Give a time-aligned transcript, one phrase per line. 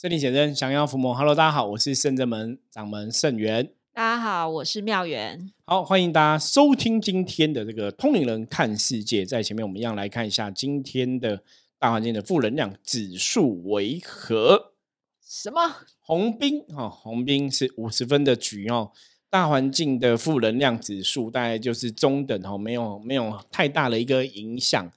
[0.00, 1.12] 圣灵显真，降妖伏魔。
[1.12, 3.68] Hello，大家好，我是圣真门掌门圣元。
[3.92, 5.50] 大家好，我是妙元。
[5.64, 9.26] 好，欢迎大家收听今天的这个通灵人看世界。
[9.26, 11.42] 在前面，我们一样来看一下今天的
[11.80, 14.74] 大环境的负能量指数为何？
[15.20, 15.58] 什么？
[15.98, 18.92] 红兵哦，红兵是五十分的局哦。
[19.28, 24.88] 大环境的负能量指数大概就是中等哦，没有没有太大的一个影响。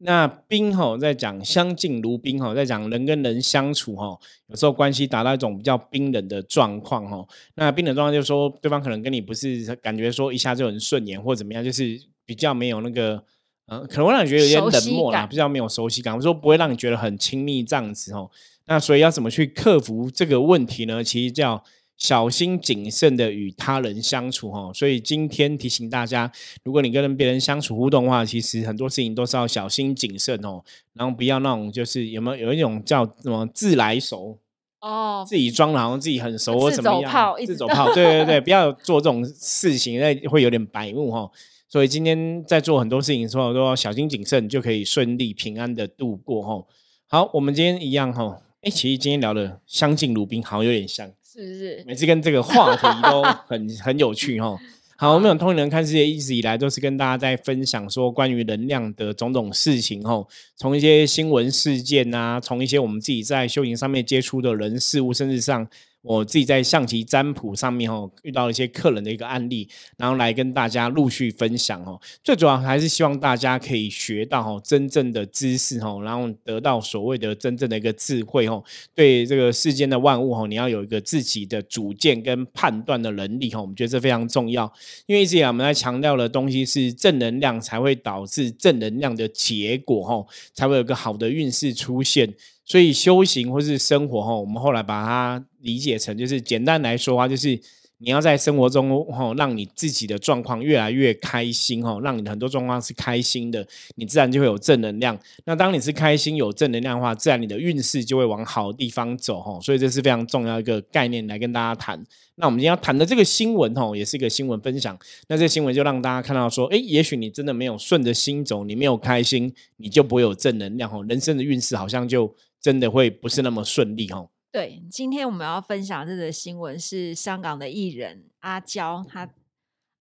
[0.00, 7.26] 那冰吼在讲相敬如宾哈，在讲人跟人相处吼，有时候关系达到一种比较冰冷的状况哈。
[7.56, 13.22] 那冰冷状况就是说，对方可能跟你不是感觉说一下就很顺眼或怎么样，就是比较没有那个，
[13.66, 18.30] 嗯，可能会让你觉得有点冷漠啦，比较没有熟悉感，或者说不会让你觉得很亲密这样子哦。
[18.66, 21.02] 那所以要怎么去克服这个问题呢？
[21.02, 21.62] 其实叫。
[21.98, 26.30] 小心谨慎的与他人相处哈，所以今天提醒大家，
[26.62, 30.62] 如果你跟别人相处互动的话，其实很多事情都是要小心谨慎哦，
[30.94, 34.38] 然后不要那种就是有没有有一种叫什么自来熟
[34.80, 41.28] 哦，自己装的好像自己很熟或怎么样，自走炮，对对对， 不要做这种事情，那会有点白目哈。
[41.68, 46.64] 所以今天在做很多事情的时候，都要小心谨慎，就可以顺利平安的度过哈。
[47.08, 51.10] 好，我们今天一样哈，哎，其实今天聊的相敬如宾，好像有点像。
[51.38, 54.58] 是不是每次跟这个话题都很很有趣哈？
[54.98, 60.26] 好，我们有通灵人看世界，一直以来都是跟大家在分享说关于能量的种种事情哦。
[60.56, 65.68] 从一些新闻事件啊，从一些我们自己在修行上面接触的人事物，甚至上。
[66.02, 72.00] 我自己在象棋占卜上面哦，遇到一些客人的一个案例，然后来跟大家陆续分享哦。
[72.22, 78.62] 最主要还是希望大家可以学到哦真正的知识哦，然后得到所谓的真正的一个智慧哦。
[78.94, 83.62] 对这个世间的万物哦，你要有一个自己的主见跟判断的能力哦。
[83.62, 84.72] 我们觉得这非常重要，
[85.06, 92.34] 因为一直以来我们在强调的东西是正能量才会导致正能量的结果哦，才会有个好的运势出现。
[92.64, 97.58] 所以修行或是生活哈，我们后来把它理解成，就是简单来说话，就是
[97.98, 103.66] 你要在生活中哈，让你自己的状况越来越开心哈，让你的很多状况是开心的，
[103.96, 105.18] 你自然就会有正能量。
[105.44, 109.58] 那当你是开心有正能量的话，自然你的运势就会往好的地方走哈。
[109.60, 112.00] 所以这是非常重要一个概念来跟大家谈。
[112.36, 114.96] 那我们今天要谈的这个新闻哈，也是一个新闻分享。
[115.26, 121.00] 那这新闻就让大家看到说，哎，也许你真的没有顺着心走，你没有开心，你就不会有正能量哈。
[121.08, 122.32] 人生的运势好像就。
[122.60, 124.28] 真的会不是那么顺利哦。
[124.50, 129.28] 对，今天我们要分享这则新闻是香港的艺人阿娇，她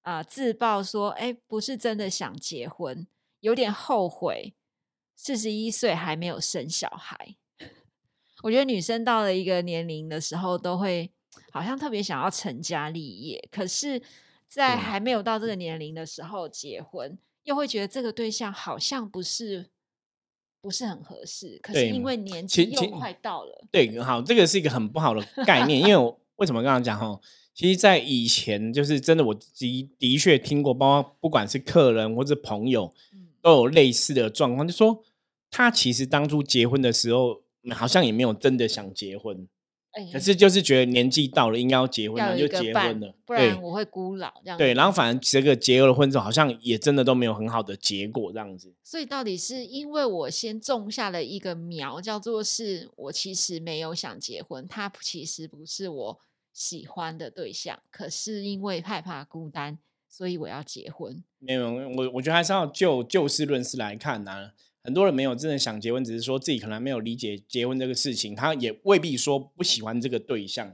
[0.04, 3.06] 啊自曝说，哎，不是真的想结婚，
[3.42, 4.56] 有点后悔，
[5.18, 7.36] 四十一岁还没有生小孩。
[8.44, 11.12] 我觉得女生到了一个年龄的时候，都会
[11.52, 14.02] 好像特别想要成家立业，可是，
[14.48, 19.72] 在还没有到这个年龄的时候结婚，又会觉得这个对象好像不是。
[20.68, 23.66] 不是很合适，可是因为年纪又快到了。
[23.72, 27.18] 对，好，这个是一个很不好的概念，因为我为什么刚刚讲哈？
[27.54, 32.94] 其实，在以前，就是真的，我的的确听过，包括不管是客人或者朋友，
[33.42, 35.02] 都有类似的状况，就说
[35.50, 39.48] 他其实当初结婚的时候，好像也没有真的想结婚。
[40.14, 44.58] 可是就是觉得年纪到了，应该要结婚，了，就结婚了，不然我会孤老这样。
[44.58, 48.72] 对，然后反正这个结了婚之后，好像也真的都没有很好的结果这样子。
[48.84, 56.20] 所以到底是因为我先种下了一个苗，叫做是我其实没有想结婚，他其实不是我
[56.54, 61.24] 喜欢的对象，可是因为害怕孤单，所以我要结婚。
[61.40, 64.52] 没有，我我觉得还是要就就事论事来看呢。
[64.88, 70.66] 很多人没有真的想结婚，只是说自己可能没有理解结婚这个事情，他也未必说不喜欢这个对象。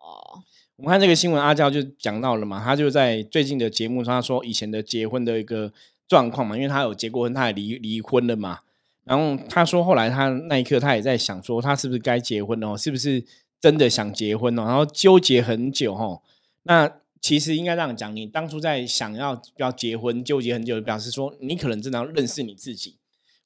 [0.00, 0.40] 哦，
[0.76, 5.70] 我们看这个新闻，阿娇就讲到了嘛，他就在最近的节目上说以前的结婚的一个
[6.08, 8.60] 状况嘛，因为他有结过婚，他也离离婚了嘛。
[9.04, 12.74] 然后他说后来他那一刻他也在想说，他是不是该结婚哦？
[12.74, 13.22] 是不是
[13.60, 14.64] 真的想结婚哦？
[14.64, 16.22] 然后纠结很久哈。
[16.62, 22.96] 那其实应该这样讲，你当初在想要要结婚纠结很久，表示说你可能真的要认识你自己。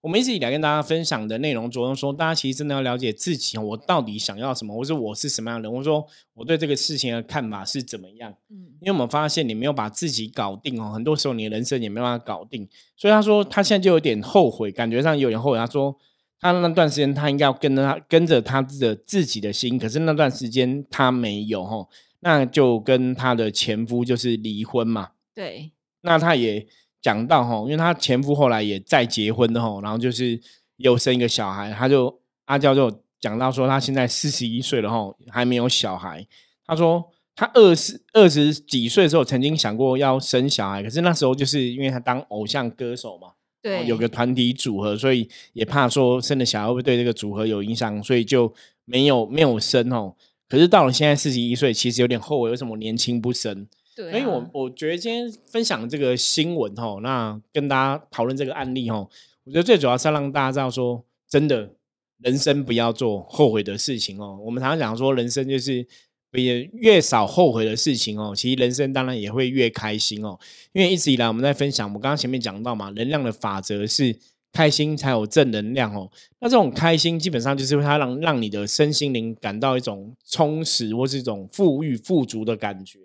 [0.06, 8.32] 我们一直以来跟大家分享的内容，着重说，大家其实真的要了解自己，我到底想要什么，或者我是什么样的人，或者说我对这个事情的看法是怎么样。
[8.48, 12.68] 嗯，因为我们发现你没有把自己搞定哦，很多时候你的人生也没办法搞定。
[12.96, 15.58] 所以他说他现在就有点后悔，感觉上有点后悔。
[15.58, 15.96] 他说
[16.38, 21.84] 他那段时间他应该要跟着他跟着他的自己的心，可是那段时间他没有哈，
[22.20, 25.08] 那就跟他的前夫就是离婚嘛。
[25.34, 25.72] 对，
[26.02, 26.64] 那他也。
[27.06, 30.40] 讲到哈，因为她前夫后来也再结婚的哈，然后就是
[30.78, 32.12] 又生一个小孩，他就
[32.46, 36.26] 阿娇就讲到说，她现在四十一岁了哈，还没有小孩。
[36.66, 43.28] 她说她二十二十几岁的时候曾经想过要生小孩，可是那时候就是因为她当偶像歌手嘛。
[43.62, 48.52] 对，有个团体组合，所以也怕说生了小孩会不会对这个组合有影响，所以就
[48.84, 50.16] 没有没有生哦。
[50.48, 53.66] 可是到了现在四十一岁，其实有点后悔，为什么年轻不生？
[53.96, 58.98] 对、啊，所以我我觉得今天分享这个新闻哈，那跟大家讨论这个案例哈，
[59.44, 61.70] 我觉得最主要是要让大家知道说，真的
[62.18, 64.38] 人生不要做后悔的事情哦。
[64.44, 65.86] 我们常常讲说，人生就是
[66.32, 70.38] 越越少后悔的事情哦，其实人生当然也会越开心哦。
[70.72, 74.16] 因为一直以来我们在分享，我们刚刚前面讲到嘛，能量的法则是。
[74.52, 76.10] 开心才有正能量哦。
[76.40, 82.98] 那这种开心基本上就是它让让你的身心灵感到一种充实或是一种富裕富足的感觉。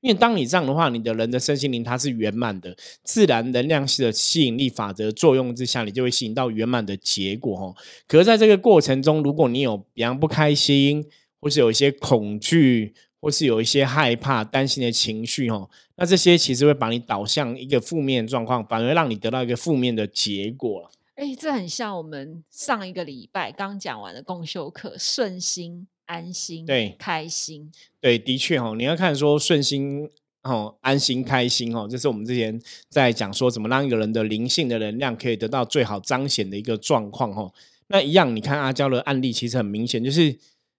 [0.00, 7.74] 因为当你这样的话，你的人的身心灵它是圆满的，自然能量系的吸引力法则作用之下，你就会吸引到圆满的结果哦。
[8.06, 11.04] 可是在这个过程中，如果你有比方不开心，
[11.40, 15.68] 或是有一些恐惧，或是有一些害怕、担心的情绪哦。
[15.96, 27.70] 那这些其实会把你导向一个负面状况，反而让你得到一个负面的结果哎，这很像我们上一个礼拜刚讲完的共修课，顺心、安心、对、开心。
[28.00, 30.08] 对，的确哦，你要看说顺心
[30.42, 37.52] 哦、安心、开心哦，这是我们之前在讲说怎么让一个人的灵性的能量可以得到最好彰显的一个状况哦。
[37.88, 40.36] 那一样，你看阿娇的案例其实很明显，就是。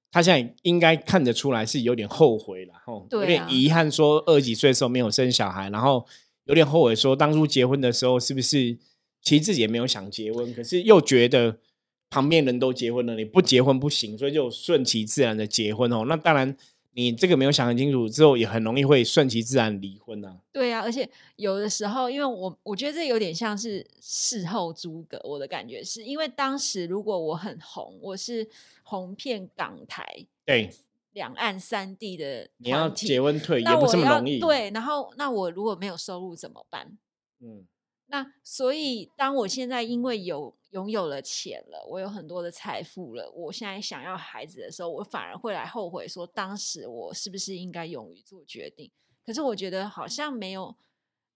[0.10, 6.04] 他现在应该看得出来是有点后悔了，吼，有点遗憾，说二十几岁的时候没有生小孩，然后
[6.46, 8.76] 有点后悔，说当初结婚的时候是不是
[9.22, 11.60] 其实自己也没有想结婚，可是又觉得
[12.10, 16.06] 旁边人都结婚了，你不结婚不行，所以就顺其自然的结婚哦。
[16.08, 16.56] 那当然。
[16.94, 20.36] 你这个没有想很清楚之后，也很容易会顺其自然离婚呐。
[20.52, 25.22] 对啊，而且有的时候，因为我我觉得这有点像是事后诸葛。
[25.24, 28.50] 我的感觉是因为当时如果我很红，我是
[28.82, 30.72] 红遍港台，对
[31.14, 34.40] 两岸三地的，你要结婚退也不这么容易。
[34.40, 36.98] 对，然后那我如果没有收入怎么办？
[37.42, 37.68] 嗯。
[38.08, 48.92] 那所以，当我现在因为有拥有了钱了，我有很多的财富了，我现在想要孩子的时候，我反而会来后悔说，当时我是不是应该勇于做决定？
[49.26, 50.76] 可是我觉得好像没有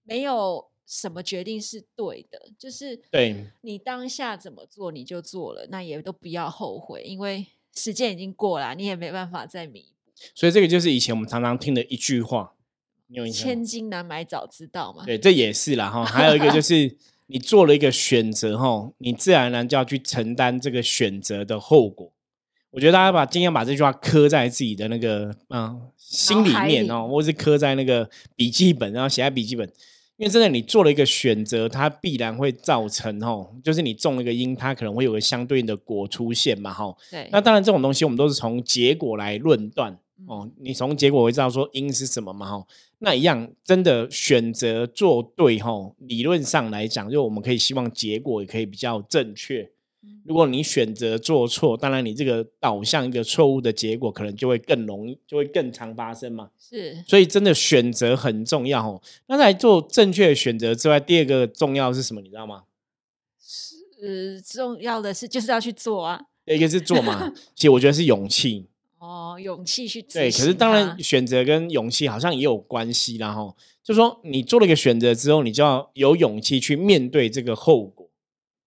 [0.04, 10.12] 没有什么决定是对的，就是对你当下怎么做你就做了，那也都不要后悔，因为时间已经过了，你也没办法再弥补。
[10.36, 12.56] 所以这个就是以前我们常常听的一句话。
[13.34, 15.04] 千金难买早知道嘛？
[15.04, 16.06] 对，这也是啦哈。
[16.06, 16.98] 还有一个就是，
[17.32, 22.12] 你做了一个选择哈，你自然而然就要去承担这个选择的后果。
[22.72, 29.66] 我觉得大家把今天把这句话刻在自己的那个嗯心里面哦，或是刻在那个笔记本，然后写在笔记本。
[30.18, 36.96] 因为真的，你做了一个选择，它必然会造成哦，就是你种了一个因，它可能会有个相对应的果出现嘛哈。
[37.10, 37.28] 对。
[37.32, 39.98] 那当然，这种东西我们都是从结果来论断
[40.28, 40.48] 哦。
[40.60, 42.64] 你从结果会知道说因是什么嘛哈。
[43.04, 49.72] 那一样，真的选择做对吼，理论上来讲，就我们可以希望结果也可以比较正确。
[50.24, 56.52] 如果你选择做错，当然你这个导向一个错误的结果，可能就会更容易，就会更常发生嘛。
[56.60, 59.02] 是，所以真的选择很重要哦。
[59.26, 62.22] 那在做正确的选择之外，第二个重要是什么？
[62.22, 62.64] 你知道吗？
[63.40, 66.22] 是，重要的是就是要去做啊。
[66.46, 68.68] 一个是做嘛，其实我觉得是勇气。
[69.02, 73.52] 哦，勇气去对，可是当然选择跟勇气好像也有关系，啦哈
[73.84, 78.08] 就说你做了一个选择之后，你就要有勇气去面对这个后果。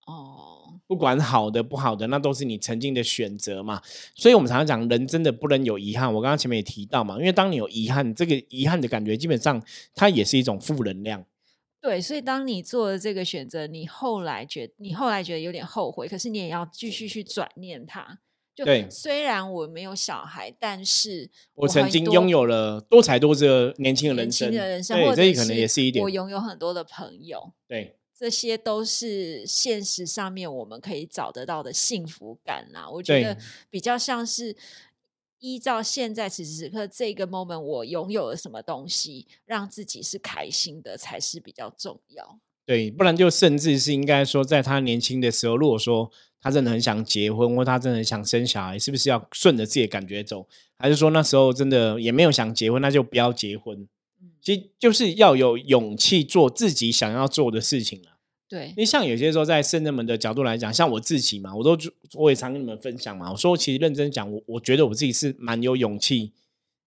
[0.09, 3.81] 哦，不管好的不好的，那都是你曾经的选择嘛。
[4.17, 6.13] 所以我们常常讲，人真的不能有遗憾。
[6.13, 9.63] 我刚刚前面也提到嘛，因为当你有遗憾，这个遗憾的感觉基本上
[9.95, 11.25] 它也是一种负能量。
[11.81, 18.19] 对，所以当你做了这个选择，你后来觉你后来觉得有点后悔，可是你也要继续去转念它。
[18.57, 24.49] 对，虽然我没有小孩，但是我曾经拥有了多才多姿年轻的人生。
[24.49, 26.01] 年轻的人生，对，这可能也是一点。
[26.01, 32.89] 我拥有很多的朋友，对，这些都是现实上面我们可以找得到的幸福感啦。
[32.89, 33.37] 我觉得
[33.71, 34.55] 比较像是
[35.41, 42.39] 依照现在此时此刻这个 moment，我拥有了什么东西，让自己是开心的，才是比较重要。
[42.65, 46.13] 对，不然就甚至是应该说，在他年轻的时候，如果说。
[46.45, 50.47] 他真的很想结婚，或他真的很想生小孩，是不是要顺着自己的感觉走？
[50.77, 53.89] 还是说那时候真的也没有想结婚，那就不要结婚？
[54.43, 58.19] 其实就是要有勇气做自己想要做的事情了。
[58.47, 61.79] 对，因为像有些时候在圣人们的角度来讲，像我自己嘛，我都
[62.13, 63.33] 我也常跟你们分享嘛。
[63.33, 66.35] 我说，其实认真讲，我我觉得我自己是蛮有勇气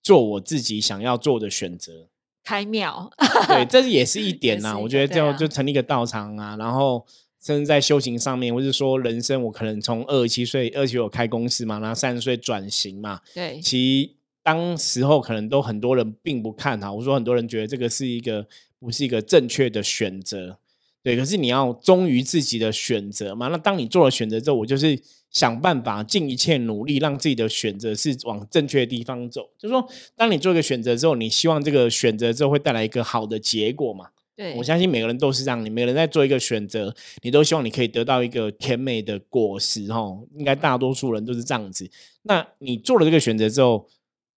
[0.03, 2.09] 做我自己想要做的选择。
[2.43, 3.11] 开庙，
[3.47, 4.77] 对， 这也是一点呐。
[4.77, 7.03] 我觉得就就成立一个道场啊，然后。
[7.47, 13.21] 甚至在修行上面，或是说人生，我可能从二十七岁，二十七我开公司嘛，然后三十岁转型嘛。
[13.33, 18.45] 对，其当时候可能都很多人并不看好，我说很多人觉得这个是一个
[18.79, 20.59] 不是一个正确的选择。
[21.01, 23.47] 对，可是你要忠于自己的选择嘛。
[23.47, 24.99] 那当你做了选择之后，我就是
[25.31, 29.49] 想办法尽一切努力，让自己的选择是往正确的地方走。
[29.57, 29.87] 就是说，
[30.17, 34.07] 当你做一个选择之后，你希望这个选择之后会带来一个好的结果嘛？
[34.37, 41.89] 对，我相信每个人都是这样，你每个人在做一个选择，你都希望你可以得到一个甜美的果实，哈，应该大多数人都是这样子。
[42.21, 43.89] 那你做了这个选择之后，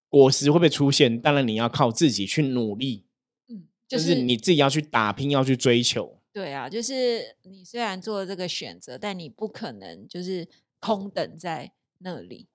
[0.08, 1.20] 果实会不会出现？
[1.20, 3.04] 当然你要靠自己去努力，
[3.48, 6.16] 嗯，就是你自己要去打拼，要去追求。
[6.32, 12.46] 对啊，就是你虽然做了这个选择，但你不可能就是空等在那里。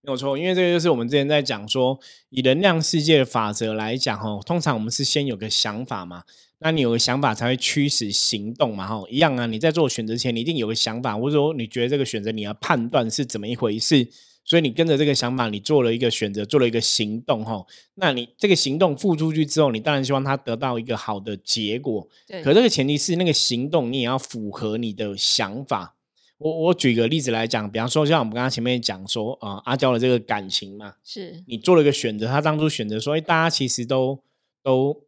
[0.00, 1.98] 没有错，因为这个就是我们之前在讲说，
[2.30, 6.22] 以能量世界的法则来讲，哈，通常我们是先有个想法嘛，
[6.58, 9.46] 那你有个想法才会驱使行动嘛，哈，一样啊。
[9.46, 14.08] 你在做选择前，你一定有个想法，或者说你觉得这个选择你要判断是怎么一回事。
[14.48, 17.66] 所以你跟着这个想法，你做了一个选择，做了一个行动，哈。
[17.96, 22.08] 那你这个行动付出去之后，你当然希望他得到一个好的结果。
[22.28, 22.42] 对。
[22.44, 25.96] 可这个前提是那个行动你也要符合你的想法。
[26.38, 34.22] 我我举个例子来讲，比方说像我们刚刚前面讲说，啊，阿娇的这个感情嘛，是你做了一个选择，他当初选择说，哎，大家其实都
[34.62, 35.05] 都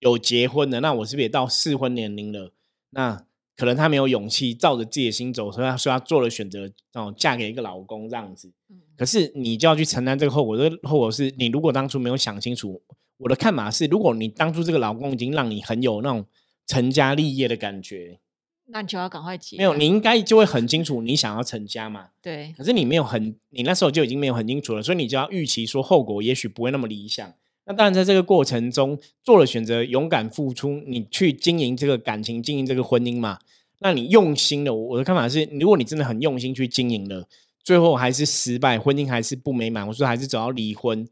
[0.00, 2.52] 有结婚的，那我是不是也到适婚年龄了？
[2.90, 3.24] 那
[3.56, 8.52] 可能他没有勇气照着自己的心走，所以他说他做了选择，哦，嫁给一个老公这样子。
[8.96, 12.82] 可是你就要去承担这个后果，这个后果是你如果当初没有想清楚。
[13.18, 16.24] 我的看法是，如果你当初这个老公已经让你很有那种
[16.68, 18.20] 成家立业的感觉，
[18.66, 19.56] 那你就要赶快结。
[19.56, 22.10] 没有，你应该就会很清楚你想要成家嘛。
[22.22, 22.54] 对。
[22.56, 27.34] 可是你没有很，你那时候就已经没有很清楚了，所以你就要预期说后果也许不会那么理想。
[27.68, 33.38] 那当然，在这个过程中做了选择，勇敢付出，你去经营这个感情，经营这个婚姻嘛。
[33.80, 37.28] 那你用心了，我的看法是，如果你真的很用心去经营了，
[37.62, 41.06] 最后还是失败，婚姻还是不美满，我说还是走到离婚，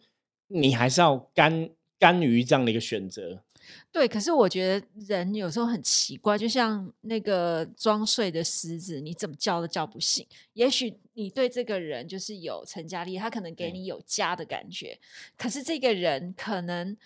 [0.49, 3.43] 你还是要甘甘于这样的一个选择。
[3.91, 10.27] 对，可是我觉得人有时候很奇怪，就像那个装睡的狮子，你怎么叫都叫不醒。
[10.53, 14.99] 也许你对这个人就是有成家立他可能给你有家的感觉，
[15.37, 16.97] 可是这个人可能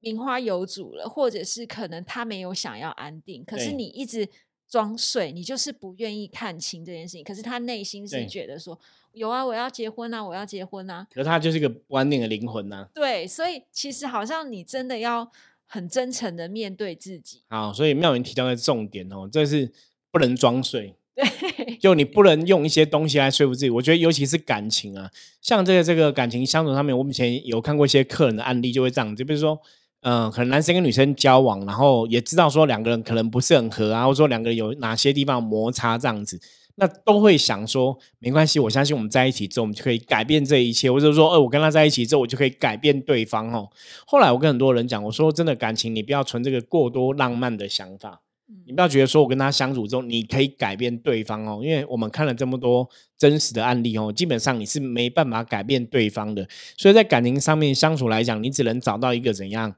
[0.00, 4.28] 名花有主了，或者是可能他没有想要安定，可是你一直
[4.68, 7.24] 装睡，你就是不愿意看清这件事情。
[7.24, 8.78] 可是他内心是觉得说，
[9.12, 11.06] 有啊，我要结婚啊，我要结婚啊。
[11.12, 12.88] 可是他就是一个不安定的灵魂呐。
[12.92, 15.30] 对，所以其实好像你真的要。
[15.68, 17.42] 很真诚的面对自己。
[17.48, 19.70] 好，所以妙云提到的重点哦，这是
[20.10, 20.96] 不能装睡。
[21.14, 23.70] 对，就你不能用一些东西来说服自己。
[23.70, 25.10] 我觉得尤其是感情啊，
[25.42, 29.60] 像这个这个感情相处上面，我们以前有看过一些客人的案例，就会这样，就比如说，
[30.02, 36.40] 嗯，可能男生跟女生交往，然后也知道说两个人可能不是很合啊，或者说两个人有哪些地方摩擦这样子。
[36.80, 43.68] 那都会想说，没关系，我相信我们在一起之后，我们就可以改变这一切，或者说，呃，我跟他在一起之后，我就可以改变对方哦。
[44.06, 48.22] 后来我跟很多人讲，我说真的，感情你不要存这个过多浪漫的想法，
[48.64, 56.48] 你不要觉得说我跟他相处之后，你可以改变对方哦，因为我们看了这么多真实的案例哦，基本上你是没办法改变对方的。
[56.76, 59.74] 所以在感情上面相处来讲，你只能找到一个怎样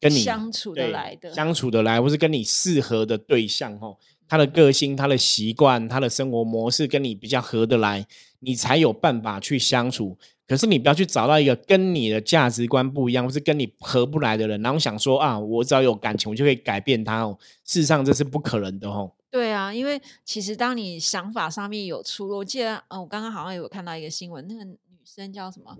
[0.00, 3.96] 跟你相处得来的、相处得来，或是跟你适合的对象哦。
[4.28, 8.06] 他的个性、他的习惯、他的生活模式跟你比较合得来，
[8.40, 10.16] 你才有办法去相处。
[10.46, 17.38] 可是你不要去找到一个跟你的价值观不一样，或是跟你合不来的人，然后想说啊，我只要有感情，我就可以改变他哦。
[17.64, 19.10] 事实上这是不可能的哦。
[19.30, 25.74] 对啊，因为其实当你想法上面有出入，我记得，嗯，我刚刚好像有看到一个新闻，那个女生叫什么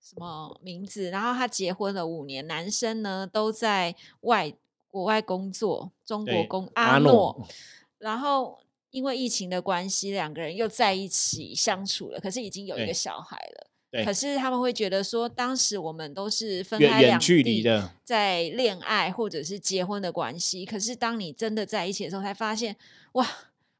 [0.00, 4.52] 什么名字，然后她结婚了五年，男生呢都在外。
[4.92, 7.48] 国外工作，中国工阿诺，
[7.96, 13.70] 然后因为疫情的关系，两个人又在一起相处了，可是已经有一个小孩了。
[13.90, 20.66] 对，可是他们会觉得说，当时我们都是分开两地的，在恋爱或者是结婚的关系。
[20.66, 22.76] 可是当你真的在一起的时候，才发现
[23.12, 23.26] 哇，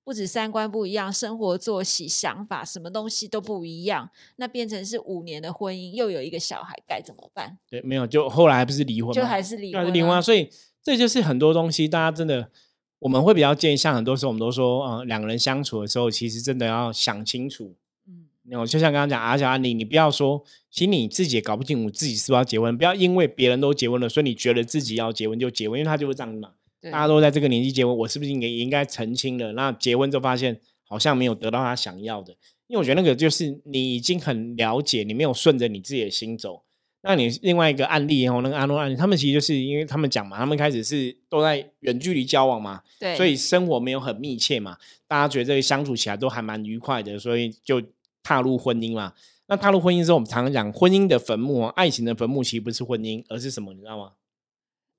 [0.05, 4.09] 不止三观不一样，生活作息、想法，什么东西都不一样。
[4.37, 7.59] 那变成是五年的婚姻，又有一个小孩，该怎么办？
[7.69, 10.49] 对，没有，就后来还不是离婚，就还是离婚，离婚，啊所以。
[10.83, 12.51] 这就是很多东西，大家真的
[12.99, 17.77] 我们会比较建议，像很多时候我们都说，嗯，两个人相处的时候，其实真的要想清楚。
[18.09, 26.51] 嗯，有就像刚刚讲阿小安妮，你不要说，其实你自己也搞不清楚自己是不是要结婚，不要因为别人都结婚了，所以你觉得自己要结婚就结婚，因为他就会这样嘛。
[26.83, 29.53] 大家都在这个年纪结婚，我是不是应该也应该澄清了？
[29.53, 32.33] 那结婚就发现好像没有得到他想要的，
[32.67, 36.63] 因为我觉得那个就是你已经很了解，你没有顺着你自己的心走。
[37.03, 44.77] 那你另外一个案例哦，那个阿诺案例，他们其实就是因为他们讲嘛，他们开始是都在远距离交往嘛，对，所以生活没有很密切嘛，
[45.09, 47.83] 大家觉得这个相处起来都还蛮愉快的，所以就
[48.23, 49.13] 踏入婚姻嘛。
[49.49, 53.75] 那踏入婚姻之后，我们常常讲婚姻的坟墓，爱情的坟墓其实不是婚姻，而是什么？
[53.75, 54.13] 你知道吗？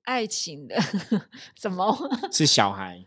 [0.02, 0.76] 爱情的
[1.58, 1.96] 什么？
[2.30, 3.06] 是小孩。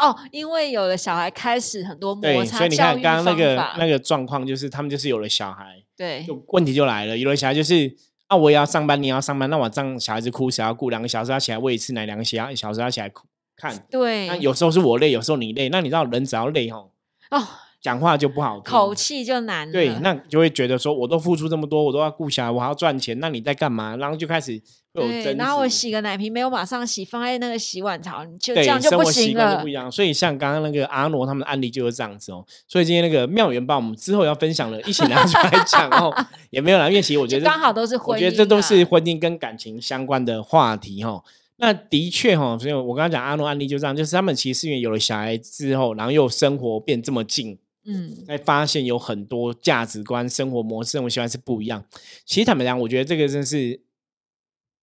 [0.00, 2.58] 哦，因为有了小孩，开始很多摩对，擦。
[2.58, 7.16] 所以你看刚刚那个那个，个状况，就是他们就是有了小孩，对就问题就来了。
[7.16, 7.94] 有了小孩就是
[8.32, 10.88] 啊，我也要上班，你也要上班，那我这样小孩子哭，谁要顾？
[10.88, 13.78] 两个小时要起来喂一次奶，两个小小时要起来哭看。
[13.90, 15.68] 对，那有时候是我累，有时候你累。
[15.68, 16.90] 那你知道人只要累吼，
[17.30, 17.46] 哦，
[17.82, 19.72] 讲话就不好听，口气就难了。
[19.72, 23.96] 对，那就会觉得说，我都付出这么多，我都要顾小孩，我还要赚钱，那你在干嘛？
[23.96, 24.52] 然后就开始
[24.94, 29.72] 会有对，争然后我洗个奶瓶没有马上洗，放在那个洗碗槽，你就这，样就不行了不一。
[29.72, 29.90] 样。
[29.90, 32.46] 所以像刚刚那个阿诺他们的案例就是这样子哦。
[32.68, 36.14] 所以今天那个妙元帮我们之后要分享的，一起拿出来讲哦，
[36.50, 41.24] 也没有啦，因为其实我觉得刚好都是婚姻啊，我觉得这都是婚姻跟感情相关的话题哦。
[41.56, 51.84] 那的确哈，所以我刚刚讲阿诺案例就这样，就是他们其实因为有了小孩之后，然后又生活变这么近，嗯，才发现有很多价值观、生活模式、生活习惯是不一样。
[52.24, 53.80] 其实坦白讲，我觉得这个真是，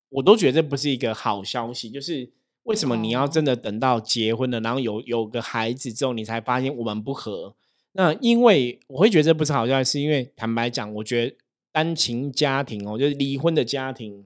[0.10, 1.89] 我都觉得这不是一个好消息。
[1.89, 2.29] 就是
[2.63, 7.56] 为什么你要哦真的等到结婚了，然后有有个孩子之后，你才发现我们不合？
[7.94, 11.36] 那因为我会觉得这不是好消息，是因为坦白讲，我觉得
[11.72, 14.25] 单亲家庭哦，就是离婚的家庭，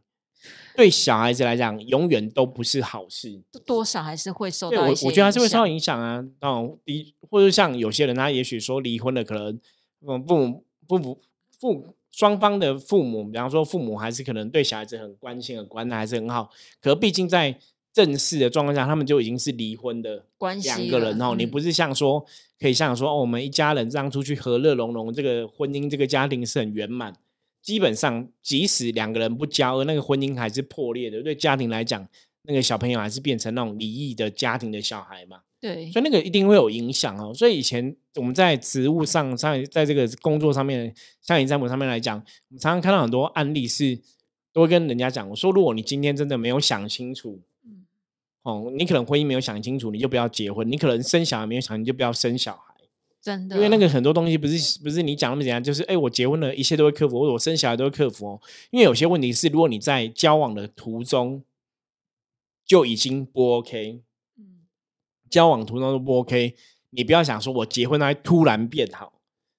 [0.76, 3.42] 对小孩子来讲，永远都不是好事。
[3.66, 6.24] 多少还是会受到一些我觉得还是会受到影影响啊。
[6.42, 9.60] 那种离，或者像有些人，他也许说离婚了，可能
[10.08, 11.22] 嗯父母父母
[11.60, 16.50] 父母双方的父母，比方说父母还是可能对小孩子很关心、很关爱，还是很好。
[16.82, 17.58] 可毕竟在
[17.92, 21.36] 正式的状况下，他们就已经是离婚的关系两个人哦。
[21.38, 22.26] 你不是像说
[22.60, 27.14] 可以像说哦，我们一家人这样出去和乐融融，这个婚姻这个家庭是很圆满。
[27.64, 31.24] 基本上，即使两个人不交恶，那个婚姻还是破裂的。
[31.24, 32.06] 对家庭来讲，
[32.44, 37.34] 那个小朋友还是变成那种离异的家庭的小孩嘛，对所以那个一定会有影响哦。
[37.34, 43.98] 所以以前我们在职务上，上在这个工作上面，像你占卜上面来讲，我们常常看到很多案例是，
[44.52, 47.86] 都会跟人家讲，我说如果你今天真的没有想清楚，嗯
[48.42, 52.73] 哦，你可能婚姻没有想清楚，你就不要结婚；你可能生小孩没有想，你就不要生小孩。
[53.24, 58.42] 真的，因为那个很多东西不是不是你讲那么简单，就是哎、我结婚了，一切都会克服，或者我生小孩都会克服哦。
[58.70, 61.42] 因为有些问题是，如果你在交往的途中
[62.66, 64.02] 就已经不 OK，
[64.38, 64.68] 嗯
[65.30, 66.54] 交往途中都不 OK，
[66.90, 69.14] 你不要想说我结婚还突然变好。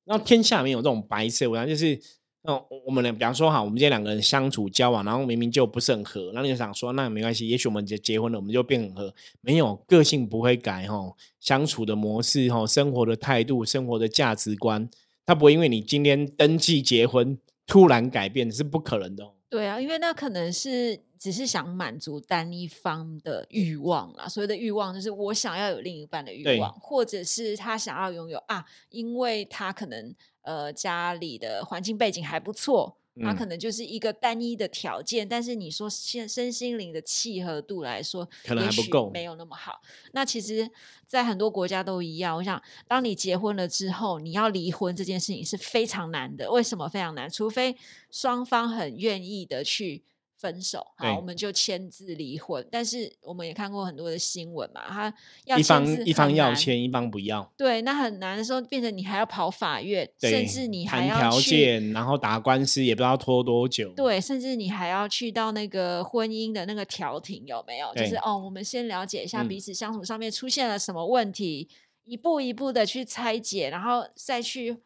[0.05, 1.99] 然后天下没有这种白色文章，就是
[2.47, 2.53] 那
[2.85, 9.15] 我们俩，比方说哈，我们今天两个人相处交往，然后明明就不是很合，那你就想说那没关系，也许我们结结婚了，我们就变很合。
[9.41, 14.87] 没有，个性不会改哈，相处的模式哈，生活的态度、生活的价值观，
[15.25, 24.29] 他不会因为你今天登记结婚突然改变，是不可能的、对啊，因为那可能是只是想满足单一方的欲望啦。
[24.29, 35.29] 所谓的欲望就是我想要有另一半的欲望，或者是他想要拥有啊，因为他可能呃家里的环境背景还不错，他嗯可能就是一个单一的条件。
[35.29, 39.81] 但是你说现身心灵的契合度来说，可能还不够没有那么好。
[40.13, 40.71] 那其实，
[41.07, 42.37] 在很多国家都一样。
[42.37, 46.51] 我想，当你结婚了之后，你要离婚这件事情是非常难的。
[46.51, 47.29] 为什么非常难？
[47.31, 47.77] 除非
[48.11, 50.03] 双方很愿意的去
[50.45, 52.67] 分手，对好，我们就签字离婚。
[52.71, 55.15] 但是我们也看过很多的新闻嘛，他
[55.47, 61.41] 要一方一方，要签，一方不要，对，那很难的时候，变成你还要跑法院，甚至你还谈条。
[61.41, 63.93] 件，然后打官司，也不知道拖多久。
[63.95, 67.95] 对，甚至你还要去到那个婚姻的那个调停，有没有？
[67.95, 71.69] 就是哦，我们先了解一下嗯彼此相处上面出现了什么问题，
[72.05, 74.77] 一步一步的去拆解，然后再去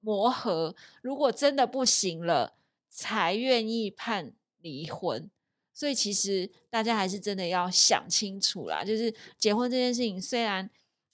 [0.00, 0.74] 磨合。
[1.02, 2.54] 如果真的不行了，
[2.90, 5.30] 才愿意判离婚。
[5.72, 10.68] 所以其实大家还是真的要想清楚啦，就是结婚这件事情虽然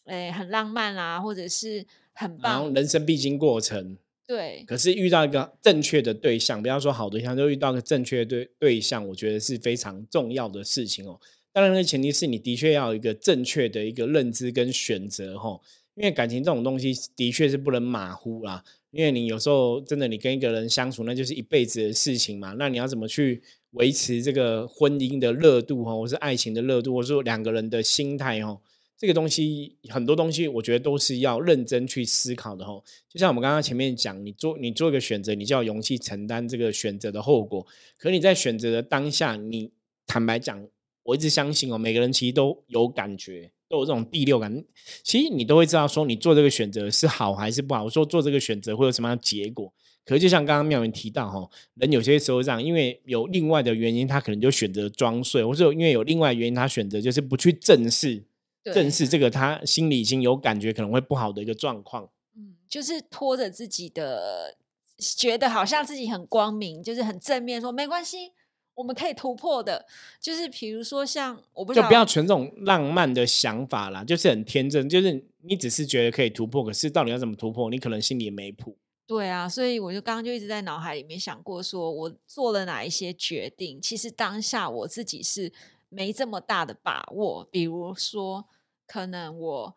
[0.06, 11.20] 诶、很浪漫啦，或者是很然后棒，人生必经过程，对可是遇到一个正确的对象，不要说好对象，就遇到一个正确的对对象，我觉得是非常重要的事情哦。
[11.52, 15.60] 当然，那个前提是你的确要有一个正确的一个认知跟选择哈、哦，
[15.94, 18.64] 因为感情这种东西的确是不能马虎啦。
[18.94, 22.54] 因为你有时候真的你跟一个人相处，那就是一辈子的事情嘛。
[22.56, 28.60] 那你要怎么去维持这个婚姻的热度哈，或是爱情的热度，或者说两个人的心态哦，
[28.96, 32.80] 这个东西很多东西，我觉得都是要认真去思考的哈。
[33.08, 37.66] 就像我们刚刚前面讲，你做你做一个选择，你就要勇气承担这个选择的后果。
[37.98, 39.72] 可你在选择的当下，你
[40.06, 40.64] 坦白讲，
[41.04, 44.64] 我一直相信哦，每个人其实都有感觉，都有这种第六感。
[45.02, 49.72] 其实你都会知道，说你做这个选择是好还是不好，说做这个选择会有什么样的结果。
[50.04, 58.22] 可是就像刚刚妙云提到哈，人有些时候这样，因为有另外的原因，他可能就选择装睡，或者因为有另外的原因，他选择就是不去正视
[58.64, 62.10] 正视这个他心里已经有感觉可能会不好的一个状况。
[62.36, 64.56] 嗯，就是拖着自己的，
[64.98, 68.32] 觉得好像自己很光明，就是很正面说没关系，
[68.74, 69.86] 我们可以突破的，
[70.20, 78.76] 就是比如说像我不就不要存这种浪漫的想法啦，就是很天真，就是你只是觉得可以突破，可是到底要怎么突破，你可能心里也没谱。
[79.06, 85.52] 对啊，所以我就刚刚就一直在脑海里面想过，说我做了哪一些决定，其实当下我自己是
[85.90, 87.46] 没这么大的把握。
[87.50, 88.46] 比如说，
[88.86, 89.76] 可能我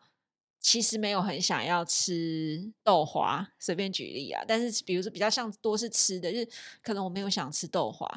[0.58, 4.42] 其实没有很想要吃豆花，随便举例啊。
[4.48, 6.48] 但是，比如说比较像多是吃的，就是
[6.82, 8.08] 可能我没有想吃豆花。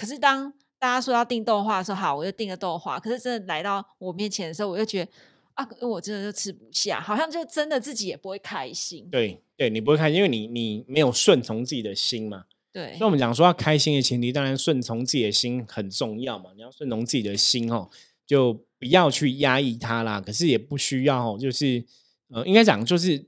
[0.00, 2.98] 可是当大家说要订豆花的时候，好，我就订了豆花。
[2.98, 5.10] 可是真的来到我面前的时候，我就觉得。
[5.54, 9.06] 啊，我真的就吃不下，好像就真的自己也不会开心。
[9.10, 12.44] 对，对你不会开心，因为你你没有顺从自己的心嘛。
[12.72, 16.50] 对，所以我们讲说要开心的前提，当然顺从自己的心很重要嘛。
[16.54, 17.90] 你要顺从自己的心哦，
[18.24, 20.18] 就不要去压抑它啦。
[20.18, 21.84] 可是也不需要，就是
[22.28, 23.26] 呃，应该讲就是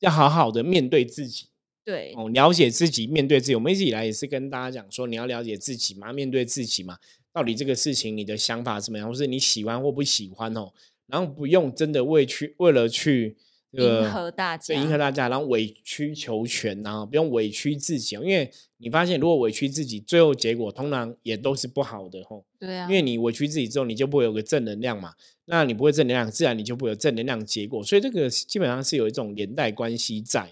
[0.00, 1.46] 要好好的面对自己。
[1.84, 3.54] 对，哦，了解自己，面对自己。
[3.54, 6.98] 我们一直以来也是跟大家讲说，你要了解自己嘛，面对自己嘛。
[7.32, 10.72] 到底这个事情你的想法怎么样，或是你喜欢或不喜欢哦？
[11.06, 13.36] 然后不用真的为去为了去
[13.72, 22.44] 迎合大家，迎合大家，然后委曲求全，然后不用委屈自己，因为你发现如果委屈自己，最后结果通常也都是不好的吼。
[22.58, 25.14] 对啊，因为你委屈自己之后，你就不会有个正能量嘛，
[25.46, 30.50] 那你不会正能量，自然你就不会有正能量结果，所以这个基本上是有一种连带关系在。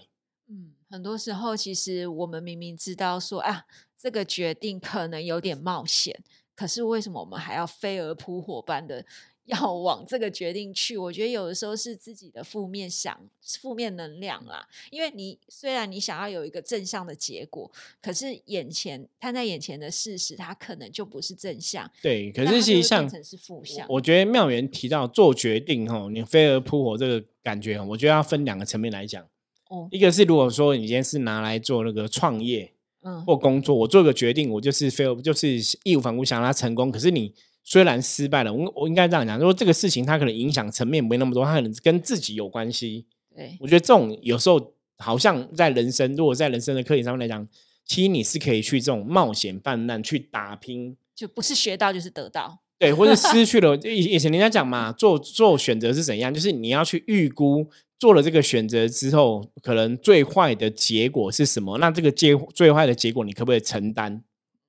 [0.89, 3.65] 嗯，很多时候其实我们明明知道说啊，
[3.97, 6.21] 这个决定可能有点冒险，
[6.55, 9.05] 可是为什么我们还要飞蛾扑火般的？
[9.45, 14.67] 要往这个决定去，我觉得有的时候是自己的负面想、负面能量啦。
[14.91, 21.89] 因为你虽然你想要有一个正向的结果，可是眼前摊在眼前的事实，它可能就不是正向。
[21.99, 23.87] 对，可是其实像是负向。
[23.89, 29.27] 我觉得妙元提到做决定吼，你飞蛾扑火这个感觉，我觉得要分两个层面来讲。
[29.69, 36.91] 哦，一个是如果说你今天是拿来做那个创业，嗯，或工作，我做个决定，我就是飞蛾，就是义无反顾想让它成功。
[36.91, 37.33] 可是你。
[37.61, 43.05] 虽然失败了，我我应该这样讲，说这个事情它可能影响层面没那么多，它可能跟自己有关系。
[43.35, 47.47] 对，我觉得这种有时候好像在人生，如果在人生的课题上面来讲，
[47.85, 52.59] 其实你是可以去这种冒险泛滥去打拼，就不是学到就是得到。
[52.79, 57.67] 对，或者失去了 以以前人家讲嘛，做做选择是怎样，就是你要去预估
[57.99, 61.77] 做了这个选择之后，可能最坏的结果是什么？
[61.79, 64.23] 那这个结最坏的结果，你可不可以承担？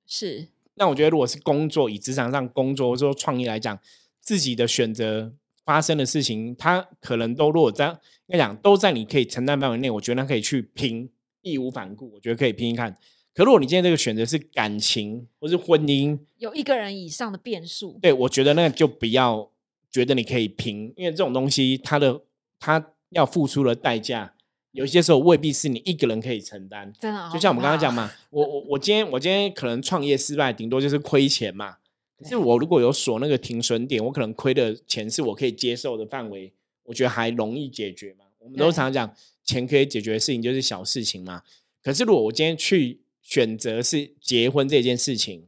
[0.05, 0.49] 是。
[0.75, 3.79] 那我觉得，如果是工作，以职场上工作或者说创业来讲，
[4.19, 7.87] 自己的选择发生的事情，它可能都如果在
[8.27, 11.09] 应该讲都在你可以承担范围内，我觉得可以去拼，
[11.41, 12.97] 义无反顾，我觉得可以拼一看。
[13.33, 19.51] 可如果你今天这个选择是感情或是婚姻，有一个人以上的变数，对我觉得那就不要
[19.89, 22.21] 觉得你可以拼，因为这种东西它的
[22.59, 24.33] 它要付出的代价。
[24.71, 27.29] 有些时候未必是你一个人可以承担，真的。
[27.33, 31.77] 就像我们刚刚讲嘛，我我我今天我今天可能创业失败，顶多就是亏钱嘛。
[32.17, 38.25] 可是我如果有锁那个停损点，我可能亏的钱是我可以接受的范围，我觉得还容易解决嘛。
[38.39, 41.41] 我们都常常讲，钱可以解决的事情就是小事情嘛。
[41.83, 45.47] 可是如果我今天去选择是结婚这件事情，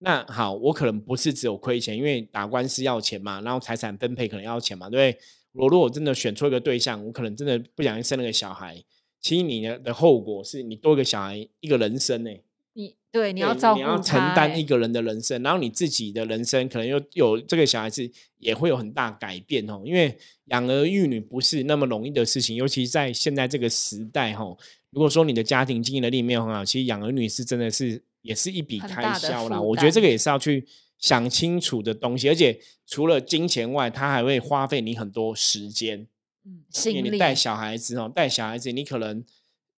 [0.00, 5.20] 那好，我可能不是只有亏钱，因为打官司要钱嘛，然后财产分配可能要钱嘛，对不对？
[5.52, 8.82] 我如果真的选错一个对象，我可能真的不小心生了个小孩，
[9.20, 12.30] 其实你的的后果是你多一个小孩，一个人生呢。
[12.74, 18.08] 你对你要照顾，你要承担一个人的人生，然后你自己的人生可能又有这个小孩子
[18.38, 19.82] 也会有很大改变哦。
[19.84, 24.44] 因为养儿育女不是那么容易的事情，尤其在现在这个时代哈。
[24.90, 29.60] 如果说你的家庭经营能力没有很好，其实养儿女是真的是也是一笔开销啦。
[29.60, 30.64] 我觉得这个也是要去。
[30.98, 36.06] 想清楚的东西，而且除了金钱外，他还会花费你很多时间。
[36.44, 39.24] 嗯，因为你带小孩子哦，带小孩子，你可能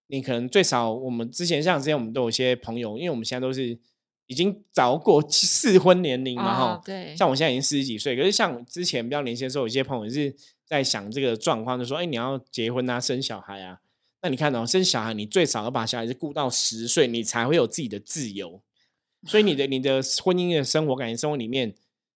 [0.07, 3.79] 你可能最少，我们之前像之前我们都有些朋友，因为我们现在都是
[4.27, 7.17] 已经早过适婚年龄嘛，哈，对。
[7.17, 13.79] 像我现在已经四十几岁，可是像之前比较年轻的时候，有些朋友是在想这个状况，就说：“哎，你要结婚啊，生小孩啊？
[14.23, 18.63] 那你看哦，生小孩你最少要把小孩子顾到十岁，你才会有自己的自由。”
[19.29, 21.75] 所以你的你的婚姻的生活、感情生活里面，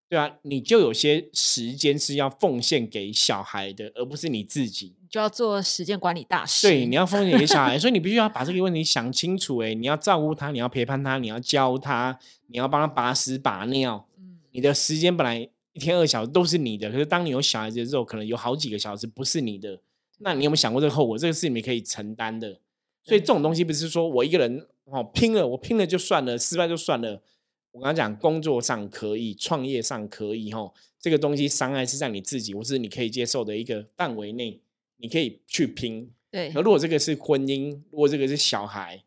[0.09, 6.67] 对啊，你就有些时间是要奉献给小孩的，而不是你自己，就要做时间管理大师。
[6.67, 9.59] 对，你要奉献给小孩， 所以你必须要把这个问题想清楚。
[9.59, 14.07] 哎，你要照顾他，你要陪伴他，你要教他，你要帮他把屎把尿。
[14.19, 19.81] 嗯，你的时间本来一天二小时都是你的，可是当你有小孩子之后，可能有好几个小时不是你的。
[20.19, 21.19] 那你有没有想过这个后果？
[21.19, 22.61] 这个是你可以承担的。
[23.03, 24.67] 所以这种东西不是说我一个人。
[24.85, 27.23] 哦，拼了，我拼了就算了，失败就算了。
[27.73, 34.61] 我刚刚讲，工作上可以，创业上可以，哈，这个东西伤害是在你自己，或是你可以接受的一个范围内，
[34.99, 36.11] 你可以去拼。
[36.31, 36.53] 对。
[36.55, 39.03] 而如果这个是婚姻，如果这个是小孩，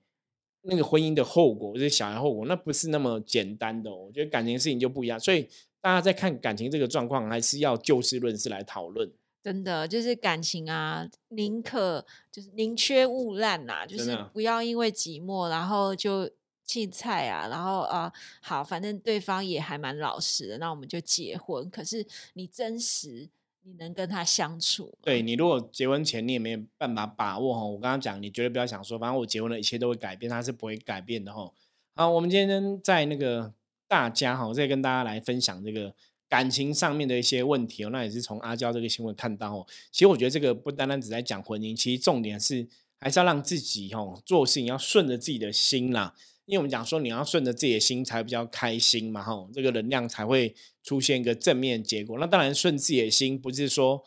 [0.64, 3.94] 那个婚姻的后果，或者小孩后果，那不是那么简单的。
[3.96, 5.48] 我觉得感情事情就不一样，所以
[5.80, 9.10] 大家在看感情这个状况，还是要就事论事来讨论。
[9.48, 16.30] 真的就是感情啊，宁可就是宁缺毋滥呐，就是不要因为寂寞，然后就
[16.66, 21.70] 弃菜啊，然后啊，好，反正对方也还蛮老实的，那我们就结婚。
[21.70, 23.30] 可是你真实，
[23.64, 24.94] 你能跟他相处？
[25.02, 31.50] 对你如果结婚前你也没有办法把握哈，我刚刚讲，你绝对不要想说，反正我结婚了，一切都会改变，他是不会改变的哈。
[31.96, 33.54] 好，我们今天在那个
[33.88, 35.96] 大家哈，再跟大家来分享这个。
[36.30, 39.66] 感情上面的一些问题哦，那也是从阿娇这个新闻看到哦。
[39.92, 42.68] 其实我觉得这个不单单只在讲婚姻，其实重点是
[43.00, 46.14] 还是要让自己哦做事情要顺着自己的心啦。
[46.46, 52.18] 因为我们讲说你要顺着自己的心才比较开心嘛，哈，这个能量才会出现一个正面结果。
[52.20, 54.04] 那当然顺自己的心不是说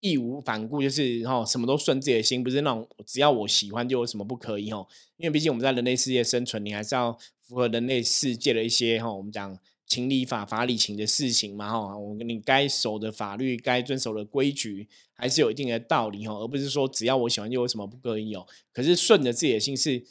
[0.00, 4.88] 义无反顾，就是哈什么都顺自己的心，不是那种只要我喜欢就有什么不可以吼。
[5.16, 9.58] 因为毕竟我们在人类世界生存，你还是要符合人类世界的一些哈我们讲。
[9.88, 18.46] 情理法法理情的事情嘛，哈，我跟你该守的法律、该遵守的规矩，还是有一定的道理哈，而不是说只要我喜欢就有什么不可以哦。
[18.72, 20.04] 可是顺着自己的心是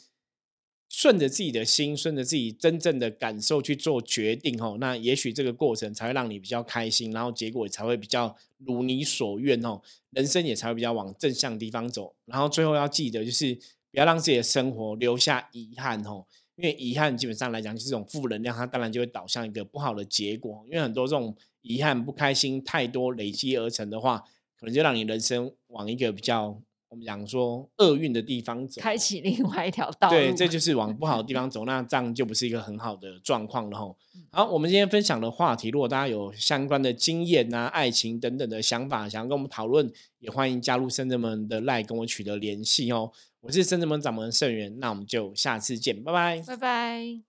[0.88, 4.78] 顺着自己的心，顺着自己真正的感受去做决定哦。
[4.80, 9.80] 那也许这个过程才会让你比较开心，然后结果才会比较如你所愿哦。
[10.10, 12.16] 人生也才会比较往正向地方走。
[12.24, 13.54] 然后最后要记得，就是
[13.92, 16.24] 不要让自己的生活留下遗憾哦。
[16.58, 20.64] 因为遗憾基本上来讲就是这种负能量，它当然就会导向一个不好的结果。
[20.66, 24.24] 因为很多这种遗憾、不开心太多累积而成的话，
[24.58, 30.10] 可能就让你人生往一个比较我们讲说厄运的地方走，开启另外一条道。
[30.10, 33.96] 对，这就是往不好的地 方走，那这样就不是一个很好的状况了吼。
[34.32, 43.12] 好，我们今天分享的话题，如果大家有相关的经验啊、爱情等等的想法，想要跟我们讨论，也欢迎加入深圳们的 Lie 跟我取得联系哦。
[43.40, 47.27] 我是深圳门掌门盛元，那我们就下次见，拜拜，拜拜。